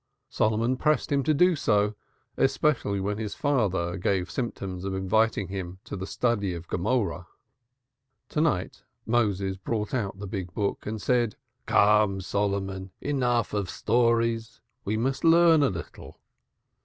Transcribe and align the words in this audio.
Solomon 0.31 0.77
pressed 0.77 1.11
him 1.11 1.21
to 1.25 1.31
do 1.35 1.55
so, 1.55 1.93
especially 2.35 2.99
when 2.99 3.19
his 3.19 3.35
father 3.35 3.97
gave 3.97 4.31
symptoms 4.31 4.83
of 4.83 4.95
inviting 4.95 5.49
him 5.49 5.77
to 5.83 5.95
the 5.95 6.07
study 6.07 6.55
of 6.55 6.63
Rashi's 6.69 6.79
Commentary. 6.79 7.25
To 8.29 8.41
night 8.41 8.83
Moses 9.05 9.57
brought 9.57 9.93
out 9.93 10.15
a 10.19 10.25
Hebrew 10.27 10.47
tome, 10.55 10.77
and 10.85 10.99
said, 10.99 11.35
"Come, 11.67 12.19
Solomon. 12.19 12.89
Enough 12.99 13.53
of 13.53 13.69
stories. 13.69 14.59
We 14.83 14.97
must 14.97 15.23
learn 15.23 15.61
a 15.61 15.69
little." 15.69 16.19